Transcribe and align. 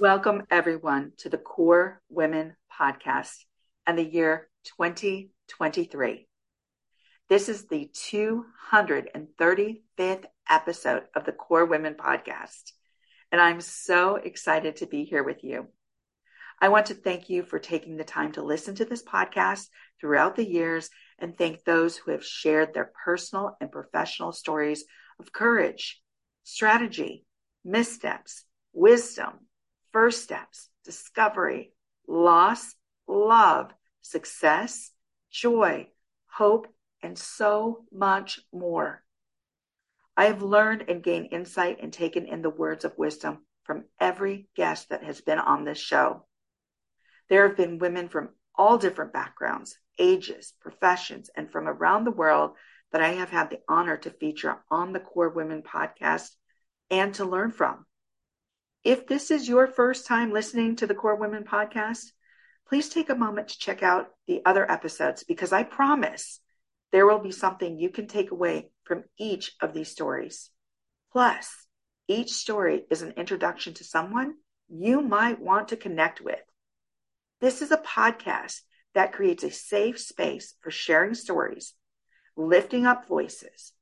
Welcome, 0.00 0.44
everyone, 0.48 1.10
to 1.18 1.28
the 1.28 1.38
KORE 1.38 2.00
Women 2.08 2.54
Podcast 2.80 3.34
and 3.84 3.98
the 3.98 4.04
year 4.08 4.48
2023. 4.78 6.28
This 7.28 7.48
is 7.48 7.66
the 7.66 7.90
235th 7.92 10.26
episode 10.48 11.02
of 11.16 11.24
the 11.24 11.32
KORE 11.32 11.64
Women 11.64 11.94
Podcast, 11.94 12.70
and 13.32 13.40
I'm 13.40 13.60
so 13.60 14.14
excited 14.14 14.76
to 14.76 14.86
be 14.86 15.02
here 15.02 15.24
with 15.24 15.42
you. 15.42 15.66
I 16.60 16.68
want 16.68 16.86
to 16.86 16.94
thank 16.94 17.28
you 17.28 17.42
for 17.42 17.58
taking 17.58 17.96
the 17.96 18.04
time 18.04 18.30
to 18.32 18.42
listen 18.44 18.76
to 18.76 18.84
this 18.84 19.02
podcast 19.02 19.66
throughout 20.00 20.36
the 20.36 20.48
years 20.48 20.90
and 21.18 21.36
thank 21.36 21.64
those 21.64 21.96
who 21.96 22.12
have 22.12 22.24
shared 22.24 22.72
their 22.72 22.92
personal 23.04 23.56
and 23.60 23.72
professional 23.72 24.30
stories 24.30 24.84
of 25.18 25.32
courage, 25.32 26.00
strategy, 26.44 27.24
missteps, 27.64 28.44
wisdom, 28.72 29.40
first 29.92 30.22
steps, 30.22 30.68
discovery, 30.84 31.72
loss, 32.06 32.74
love, 33.06 33.70
success, 34.02 34.90
joy, 35.30 35.86
hope, 36.30 36.66
and 37.02 37.16
so 37.18 37.84
much 37.92 38.40
more. 38.52 39.02
I 40.16 40.24
have 40.26 40.42
learned 40.42 40.86
and 40.88 41.02
gained 41.02 41.28
insight 41.32 41.78
and 41.82 41.92
taken 41.92 42.26
in 42.26 42.42
the 42.42 42.50
words 42.50 42.84
of 42.84 42.98
wisdom 42.98 43.44
from 43.64 43.84
every 44.00 44.48
guest 44.56 44.88
that 44.88 45.04
has 45.04 45.20
been 45.20 45.38
on 45.38 45.64
this 45.64 45.78
show. 45.78 46.26
There 47.28 47.46
have 47.46 47.56
been 47.56 47.78
women 47.78 48.08
from 48.08 48.30
all 48.54 48.78
different 48.78 49.12
backgrounds, 49.12 49.76
ages, 49.98 50.54
professions, 50.60 51.30
and 51.36 51.52
from 51.52 51.68
around 51.68 52.04
the 52.04 52.10
world 52.10 52.52
that 52.90 53.02
I 53.02 53.10
have 53.12 53.30
had 53.30 53.50
the 53.50 53.60
honor 53.68 53.96
to 53.98 54.10
feature 54.10 54.56
on 54.70 54.92
the 54.92 55.00
KORE 55.00 55.28
Women 55.28 55.62
podcast 55.62 56.30
and 56.90 57.14
to 57.14 57.24
learn 57.24 57.52
from. 57.52 57.84
If 58.84 59.06
this 59.06 59.30
is 59.30 59.48
your 59.48 59.66
first 59.66 60.06
time 60.06 60.32
listening 60.32 60.76
to 60.76 60.86
the 60.86 60.94
KORE 60.94 61.16
Women 61.16 61.42
podcast, 61.44 62.04
please 62.68 62.88
take 62.88 63.10
a 63.10 63.14
moment 63.16 63.48
to 63.48 63.58
check 63.58 63.82
out 63.82 64.10
the 64.28 64.40
other 64.44 64.70
episodes 64.70 65.24
because 65.24 65.52
I 65.52 65.62
promise 65.64 66.40
there 66.92 67.04
will 67.06 67.18
be 67.18 67.32
something 67.32 67.76
you 67.78 67.90
can 67.90 68.06
take 68.06 68.30
away 68.30 68.70
from 68.84 69.02
each 69.18 69.56
of 69.60 69.74
these 69.74 69.90
stories. 69.90 70.50
Plus, 71.12 71.66
each 72.06 72.30
story 72.30 72.84
is 72.88 73.02
an 73.02 73.12
introduction 73.16 73.74
to 73.74 73.84
someone 73.84 74.34
you 74.68 75.00
might 75.02 75.40
want 75.40 75.68
to 75.68 75.76
connect 75.76 76.20
with. 76.20 76.40
This 77.40 77.62
is 77.62 77.72
a 77.72 77.78
podcast 77.78 78.60
that 78.94 79.12
creates 79.12 79.42
a 79.42 79.50
safe 79.50 79.98
space 79.98 80.54
for 80.60 80.70
sharing 80.70 81.14
stories, 81.14 81.74
lifting 82.36 82.86
up 82.86 83.06
voices, 83.08 83.72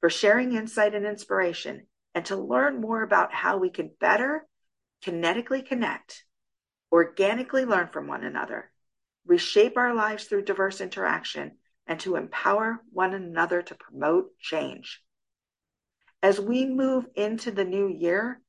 for 0.00 0.08
sharing 0.08 0.52
insight 0.54 0.94
and 0.94 1.06
inspiration, 1.06 1.86
and 2.16 2.24
to 2.24 2.34
learn 2.36 2.80
more 2.80 3.02
about 3.02 3.32
how 3.34 3.58
we 3.58 3.68
can 3.68 3.90
better 4.00 4.44
kinetically 5.04 5.64
connect, 5.64 6.24
organically 6.90 7.66
learn 7.66 7.88
from 7.88 8.08
one 8.08 8.24
another, 8.24 8.70
reshape 9.26 9.76
our 9.76 9.94
lives 9.94 10.24
through 10.24 10.40
diverse 10.46 10.80
interaction, 10.80 11.52
and 11.86 12.00
to 12.00 12.16
empower 12.16 12.80
one 12.90 13.12
another 13.12 13.60
to 13.60 13.74
promote 13.74 14.30
change. 14.38 15.02
As 16.22 16.40
we 16.40 16.64
move 16.64 17.06
into 17.16 17.50
the 17.50 17.66
new 17.66 17.86
year, 17.86 18.40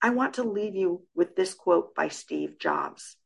I 0.00 0.08
want 0.10 0.34
to 0.34 0.42
leave 0.42 0.74
you 0.74 1.02
with 1.14 1.36
this 1.36 1.52
quote 1.52 1.94
by 1.94 2.08
Steve 2.08 2.54
Jobs 2.58 3.16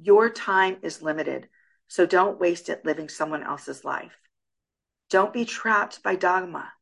Your 0.00 0.30
time 0.30 0.78
is 0.80 1.02
limited, 1.02 1.50
so 1.88 2.06
don't 2.06 2.40
waste 2.40 2.70
it 2.70 2.86
living 2.86 3.10
someone 3.10 3.42
else's 3.42 3.84
life. 3.84 4.16
Don't 5.10 5.34
be 5.34 5.44
trapped 5.44 6.02
by 6.02 6.16
dogma 6.16 6.72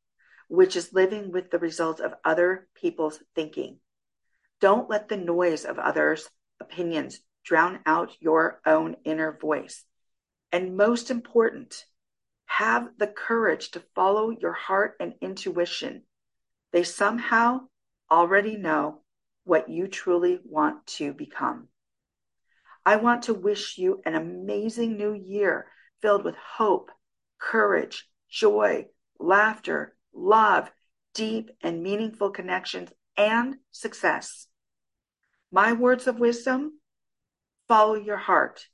which 0.53 0.77
is 0.77 0.93
living 0.93 1.33
with 1.33 1.51
the 1.51 1.59
results 1.59 1.99
of 1.99 2.13
other 2.27 2.69
people's 2.75 3.19
thinking. 3.35 3.75
Don't 4.61 4.91
let 4.91 5.09
the 5.09 5.17
noise 5.17 5.65
of 5.65 5.79
others' 5.79 6.29
opinions 6.61 7.21
drown 7.43 7.79
out 7.87 8.13
your 8.21 8.61
own 8.67 8.97
inner 9.03 9.33
voice. 9.33 9.83
And 10.53 10.77
most 10.77 11.11
important, 11.11 11.87
have 12.45 12.87
the 12.99 13.07
courage 13.07 13.71
to 13.71 13.81
follow 13.95 14.29
your 14.29 14.53
heart 14.53 14.93
and 15.01 15.15
intuition. 15.23 16.03
They 16.71 16.83
somehow 16.83 17.61
already 18.11 18.59
know 18.59 19.01
what 19.45 19.71
you 19.71 19.89
truly 19.89 20.39
want 20.45 20.87
to 20.99 21.15
become. 21.15 21.69
I 22.85 22.97
want 22.97 23.23
to 23.23 23.33
wish 23.33 23.79
you 23.79 24.03
an 24.05 24.15
amazing 24.15 24.99
new 24.99 25.15
year 25.15 25.69
filled 26.03 26.25
with 26.25 26.37
hope, 26.37 26.91
courage, 27.41 28.07
joy, 28.31 28.85
laughter, 29.19 29.97
love, 30.13 30.71
deep 31.15 31.51
and 31.63 31.83
meaningful 31.83 32.31
connections, 32.31 32.91
and 33.17 33.57
success. 33.73 34.47
My 35.51 35.73
words 35.73 36.07
of 36.07 36.19
wisdom 36.19 36.75
follow 37.69 37.95
your 37.95 38.17
heart. 38.17 38.67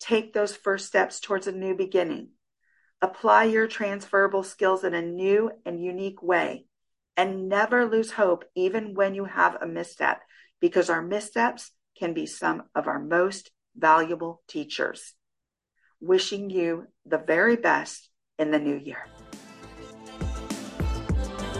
Take 0.00 0.32
those 0.32 0.54
first 0.56 0.86
steps 0.86 1.20
towards 1.20 1.46
a 1.46 1.52
new 1.52 1.74
beginning. 1.76 2.30
Apply 3.00 3.44
your 3.44 3.66
transferable 3.66 4.42
skills 4.42 4.84
in 4.84 4.94
a 4.94 5.02
new 5.02 5.50
and 5.64 5.82
unique 5.82 6.22
way. 6.22 6.66
And 7.16 7.48
never 7.48 7.84
lose 7.88 8.12
hope, 8.12 8.44
even 8.54 8.94
when 8.94 9.14
you 9.14 9.26
have 9.26 9.56
a 9.60 9.66
misstep, 9.66 10.22
because 10.60 10.88
our 10.88 11.02
missteps 11.02 11.70
can 11.98 12.14
be 12.14 12.24
some 12.26 12.62
of 12.74 12.86
our 12.86 12.98
most 12.98 13.50
valuable 13.76 14.42
teachers. 14.48 15.12
Wishing 16.00 16.48
you 16.48 16.86
the 17.04 17.18
very 17.18 17.56
best 17.56 18.08
in 18.38 18.50
the 18.50 18.58
new 18.58 18.76
year. 18.76 19.06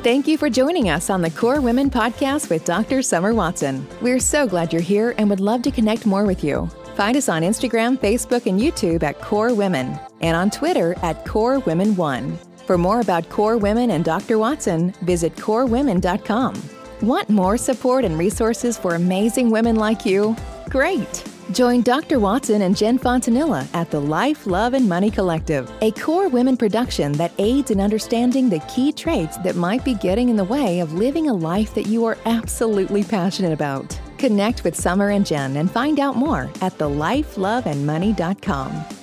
Thank 0.02 0.26
you 0.26 0.36
for 0.36 0.50
joining 0.50 0.90
us 0.90 1.10
on 1.10 1.22
the 1.22 1.30
KORE 1.30 1.60
Women 1.60 1.88
Podcast 1.88 2.50
with 2.50 2.64
Dr. 2.64 3.02
Summer 3.02 3.32
Watson. 3.32 3.86
We're 4.00 4.18
so 4.18 4.48
glad 4.48 4.72
you're 4.72 4.82
here 4.82 5.14
and 5.16 5.30
would 5.30 5.38
love 5.38 5.62
to 5.62 5.70
connect 5.70 6.06
more 6.06 6.24
with 6.26 6.42
you. 6.42 6.66
Find 6.96 7.16
us 7.16 7.28
on 7.28 7.42
Instagram, 7.42 7.96
Facebook, 7.98 8.46
and 8.46 8.58
YouTube 8.60 9.04
at 9.04 9.20
KORE 9.20 9.54
Women 9.54 9.96
and 10.20 10.36
on 10.36 10.50
Twitter 10.50 10.96
at 11.04 11.24
KORE 11.24 11.60
Women 11.60 11.94
One. 11.94 12.36
For 12.66 12.76
more 12.76 13.00
about 13.00 13.28
KORE 13.28 13.58
Women 13.58 13.92
and 13.92 14.04
Dr. 14.04 14.38
Watson, 14.40 14.90
visit 15.02 15.36
korewomen.com. 15.36 16.60
Want 17.00 17.30
more 17.30 17.56
support 17.56 18.04
and 18.04 18.18
resources 18.18 18.76
for 18.76 18.96
amazing 18.96 19.52
women 19.52 19.76
like 19.76 20.04
you? 20.04 20.34
Great! 20.68 21.22
Join 21.50 21.82
Dr. 21.82 22.18
Watson 22.20 22.62
and 22.62 22.74
Jen 22.74 22.98
Fontanilla 22.98 23.66
at 23.74 23.90
the 23.90 24.00
Life, 24.00 24.46
Love, 24.46 24.72
and 24.74 24.88
Money 24.88 25.10
Collective, 25.10 25.70
a 25.82 25.90
KORE 25.92 26.28
women 26.28 26.56
production 26.56 27.12
that 27.12 27.32
aids 27.38 27.70
in 27.70 27.78
understanding 27.80 28.48
the 28.48 28.60
key 28.60 28.92
traits 28.92 29.36
that 29.38 29.56
might 29.56 29.84
be 29.84 29.94
getting 29.94 30.28
in 30.30 30.36
the 30.36 30.44
way 30.44 30.78
of 30.80 30.92
living 30.94 31.28
a 31.28 31.34
life 31.34 31.74
that 31.74 31.88
you 31.88 32.04
are 32.06 32.16
absolutely 32.26 33.02
passionate 33.02 33.52
about. 33.52 33.98
Connect 34.16 34.62
with 34.64 34.76
Summer 34.76 35.10
and 35.10 35.26
Jen 35.26 35.56
and 35.56 35.68
find 35.70 35.98
out 35.98 36.14
more 36.16 36.42
at 36.60 36.78
thelifeloveandmoney.com. 36.78 39.01